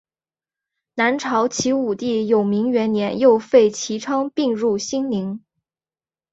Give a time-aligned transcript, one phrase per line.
[0.95, 5.43] 南朝齐武帝永明元年又废齐昌并入兴宁。